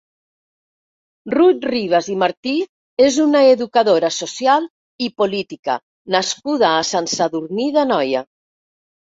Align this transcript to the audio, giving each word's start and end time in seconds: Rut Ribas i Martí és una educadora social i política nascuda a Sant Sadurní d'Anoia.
Rut 1.33 1.67
Ribas 1.71 2.07
i 2.13 2.15
Martí 2.23 2.53
és 3.09 3.19
una 3.25 3.43
educadora 3.49 4.11
social 4.17 4.65
i 5.09 5.11
política 5.23 5.77
nascuda 6.17 6.73
a 6.79 6.83
Sant 6.95 7.13
Sadurní 7.17 7.69
d'Anoia. 7.79 8.29